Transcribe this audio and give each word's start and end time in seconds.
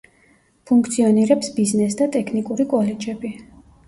ფუნქციონირებს 0.69 1.51
ბიზნეს 1.57 1.97
და 1.99 2.07
ტექნიკური 2.15 2.67
კოლეჯები. 2.73 3.33